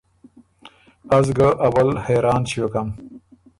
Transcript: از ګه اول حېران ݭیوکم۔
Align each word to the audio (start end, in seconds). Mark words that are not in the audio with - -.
از 1.17 1.27
ګه 1.37 1.49
اول 1.65 1.89
حېران 2.05 2.41
ݭیوکم۔ 2.49 2.87